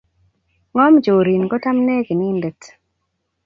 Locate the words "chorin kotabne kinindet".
1.05-2.59